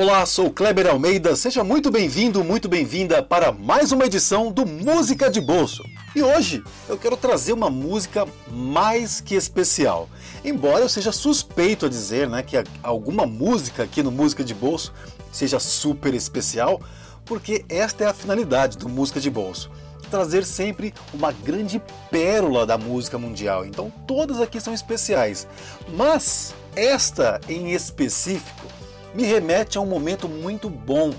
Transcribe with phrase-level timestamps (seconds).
[0.00, 5.28] Olá, sou Kleber Almeida, seja muito bem-vindo, muito bem-vinda para mais uma edição do Música
[5.28, 5.82] de Bolso.
[6.14, 10.08] E hoje eu quero trazer uma música mais que especial.
[10.44, 14.94] Embora eu seja suspeito a dizer né, que alguma música aqui no Música de Bolso
[15.32, 16.80] seja super especial,
[17.24, 19.68] porque esta é a finalidade do Música de Bolso
[20.12, 23.66] trazer sempre uma grande pérola da música mundial.
[23.66, 25.48] Então todas aqui são especiais.
[25.92, 28.78] Mas esta em específico
[29.18, 31.12] me remete a um momento muito bom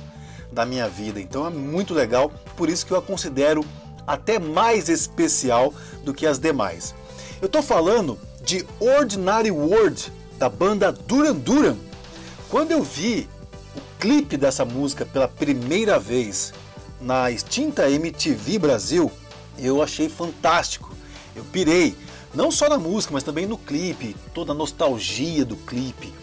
[0.54, 1.20] da minha vida.
[1.20, 3.62] Então é muito legal, por isso que eu a considero
[4.08, 5.74] até mais especial
[6.06, 6.96] do que as demais.
[7.42, 11.76] Eu estou falando de Ordinary World da banda Duran Duran.
[12.50, 13.28] Quando eu vi
[13.76, 16.54] o clipe dessa música pela primeira vez
[17.02, 19.12] na extinta MTV Brasil,
[19.58, 20.96] eu achei fantástico.
[21.36, 21.98] Eu pirei,
[22.34, 26.14] não só na música, mas também no clipe, toda a nostalgia do clipe,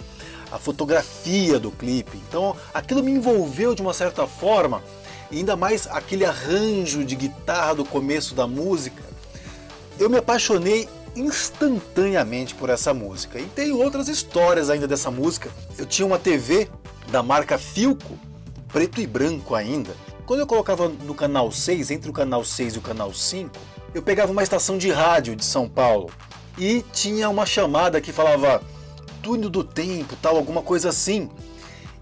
[0.56, 2.18] a fotografia do clipe.
[2.28, 4.82] Então aquilo me envolveu de uma certa forma,
[5.30, 9.02] ainda mais aquele arranjo de guitarra do começo da música.
[9.98, 13.38] Eu me apaixonei instantaneamente por essa música.
[13.38, 15.50] E tem outras histórias ainda dessa música.
[15.78, 16.68] Eu tinha uma TV
[17.10, 18.18] da marca Filco,
[18.68, 19.94] preto e branco ainda.
[20.26, 23.50] Quando eu colocava no canal 6, entre o canal 6 e o canal 5,
[23.94, 26.10] eu pegava uma estação de rádio de São Paulo
[26.58, 28.60] e tinha uma chamada que falava
[29.26, 31.28] túnel do tempo, tal, alguma coisa assim.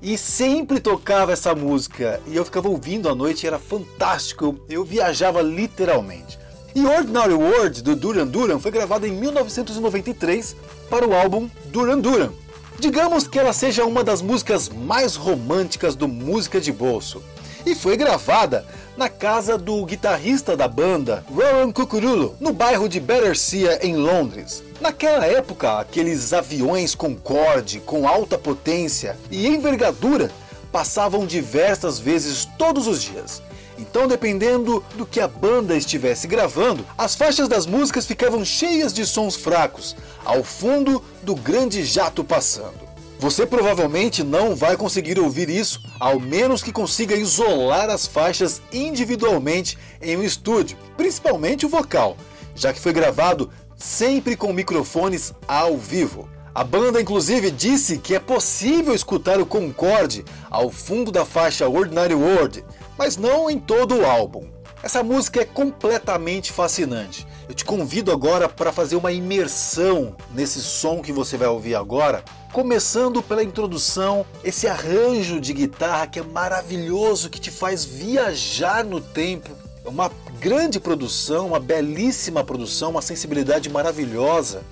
[0.02, 5.40] E sempre tocava essa música e eu ficava ouvindo à noite, era fantástico, eu viajava
[5.40, 6.38] literalmente.
[6.74, 10.54] E Ordinary World do Duran Duran foi gravada em 1993
[10.90, 12.30] para o álbum Duran Duran.
[12.78, 17.22] Digamos que ela seja uma das músicas mais românticas do Música de Bolso
[17.64, 23.80] e foi gravada na casa do guitarrista da banda, Rowan Cucurulo, no bairro de Battersea,
[23.82, 24.62] em Londres.
[24.80, 30.30] Naquela época, aqueles aviões Concorde com alta potência e envergadura
[30.70, 33.42] passavam diversas vezes todos os dias.
[33.78, 39.04] Então, dependendo do que a banda estivesse gravando, as faixas das músicas ficavam cheias de
[39.04, 42.83] sons fracos, ao fundo do grande jato passando.
[43.18, 49.78] Você provavelmente não vai conseguir ouvir isso, ao menos que consiga isolar as faixas individualmente
[50.02, 52.16] em um estúdio, principalmente o vocal,
[52.54, 56.28] já que foi gravado sempre com microfones ao vivo.
[56.54, 62.14] A banda inclusive disse que é possível escutar o Concorde ao fundo da faixa Ordinary
[62.14, 62.64] World,
[62.96, 64.46] mas não em todo o álbum.
[64.84, 67.26] Essa música é completamente fascinante.
[67.48, 72.22] Eu te convido agora para fazer uma imersão nesse som que você vai ouvir agora
[72.54, 79.00] Começando pela introdução, esse arranjo de guitarra que é maravilhoso, que te faz viajar no
[79.00, 79.50] tempo.
[79.84, 80.08] É uma
[80.38, 84.62] grande produção, uma belíssima produção, uma sensibilidade maravilhosa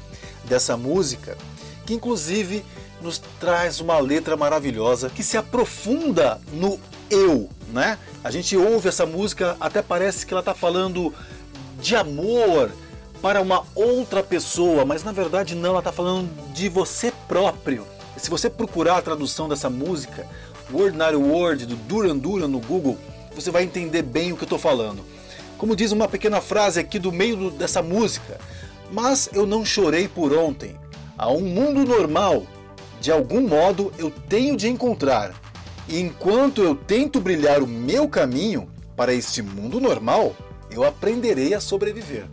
[0.44, 1.36] dessa música,
[1.84, 2.64] que inclusive
[3.00, 6.78] nos traz uma letra maravilhosa que se aprofunda no
[7.12, 7.98] eu, né?
[8.24, 11.12] A gente ouve essa música, até parece que ela está falando
[11.80, 12.70] de amor,
[13.22, 17.86] para uma outra pessoa, mas na verdade não, ela está falando de você próprio.
[18.16, 20.26] Se você procurar a tradução dessa música,
[20.72, 22.98] Ordinary Word do Duran Duran no Google,
[23.32, 25.04] você vai entender bem o que eu estou falando.
[25.56, 28.40] Como diz uma pequena frase aqui do meio dessa música,
[28.90, 30.76] mas eu não chorei por ontem.
[31.16, 32.44] Há um mundo normal,
[33.00, 35.32] de algum modo eu tenho de encontrar.
[35.94, 38.66] Enquanto eu tento brilhar o meu caminho
[38.96, 40.34] para este mundo normal,
[40.70, 42.24] eu aprenderei a sobreviver.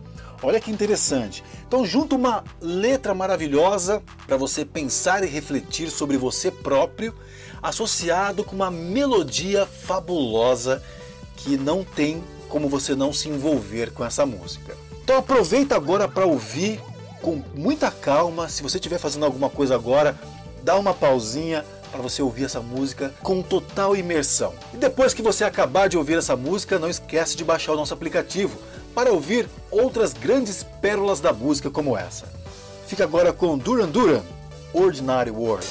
[0.42, 1.44] Olha que interessante.
[1.68, 7.14] Então, junto uma letra maravilhosa para você pensar e refletir sobre você próprio,
[7.62, 10.82] associado com uma melodia fabulosa
[11.36, 14.74] que não tem como você não se envolver com essa música.
[15.04, 16.80] Então, aproveita agora para ouvir
[17.20, 18.48] com muita calma.
[18.48, 20.18] Se você estiver fazendo alguma coisa agora,
[20.62, 24.54] dá uma pausinha para você ouvir essa música com total imersão.
[24.72, 27.94] E depois que você acabar de ouvir essa música, não esquece de baixar o nosso
[27.94, 28.58] aplicativo
[28.94, 32.26] para ouvir outras grandes pérolas da música como essa.
[32.86, 34.22] Fica agora com Duran Duran,
[34.72, 35.66] Ordinary World.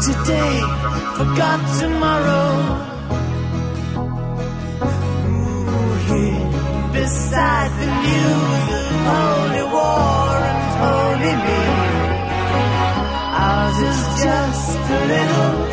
[0.00, 0.60] today,
[1.16, 2.50] forgot tomorrow.
[5.26, 6.48] Ooh, here
[6.92, 11.62] beside the news of holy war and holy me,
[13.44, 15.67] ours is just a little.